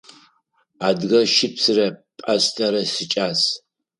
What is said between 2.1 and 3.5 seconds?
пӏастэрэ сикӏас.